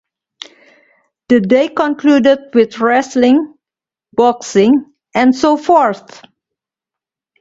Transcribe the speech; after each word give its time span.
The 1.29 1.41
day 1.41 1.69
concluded 1.69 2.55
with 2.55 2.79
wrestling, 2.79 3.53
boxing, 4.15 4.95
and 5.13 5.35
so 5.35 5.57
forth. 5.57 6.23